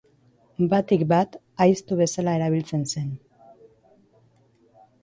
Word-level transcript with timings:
Batik 0.71 1.03
bat, 1.11 1.37
aizto 1.67 1.99
bezala 2.01 2.35
erabiltzen 2.41 2.89
zen. 2.95 3.17